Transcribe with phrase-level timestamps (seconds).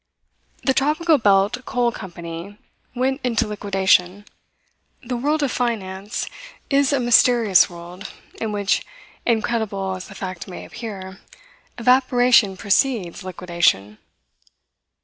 [0.63, 2.57] The Tropical Belt Coal Company
[2.95, 4.25] went into liquidation.
[5.03, 6.25] The world of finance
[6.71, 8.83] is a mysterious world in which,
[9.27, 11.19] incredible as the fact may appear,
[11.77, 13.99] evaporation precedes liquidation.